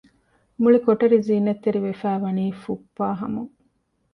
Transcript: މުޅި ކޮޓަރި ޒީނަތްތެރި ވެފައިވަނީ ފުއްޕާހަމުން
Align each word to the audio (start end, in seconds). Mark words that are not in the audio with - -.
މުޅި 0.61 0.79
ކޮޓަރި 0.85 1.17
ޒީނަތްތެރި 1.27 1.79
ވެފައިވަނީ 1.85 2.45
ފުއްޕާހަމުން 2.61 3.51